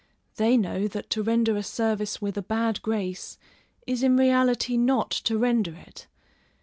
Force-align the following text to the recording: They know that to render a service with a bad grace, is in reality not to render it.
They 0.37 0.57
know 0.57 0.87
that 0.87 1.11
to 1.11 1.21
render 1.21 1.55
a 1.55 1.61
service 1.61 2.19
with 2.19 2.35
a 2.35 2.41
bad 2.41 2.81
grace, 2.81 3.37
is 3.85 4.01
in 4.01 4.17
reality 4.17 4.75
not 4.75 5.11
to 5.29 5.37
render 5.37 5.75
it. 5.75 6.07